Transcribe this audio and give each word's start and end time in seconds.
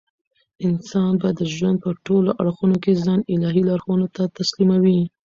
انسان 0.67 1.11
به 1.21 1.29
د 1.39 1.41
ژوند 1.55 1.77
په 1.83 1.89
ټولو 2.05 2.29
اړخو 2.41 2.65
کښي 2.83 2.93
ځان 3.05 3.19
الهي 3.33 3.61
لارښوونو 3.69 4.07
ته 4.15 4.23
تسلیموي. 4.37 4.99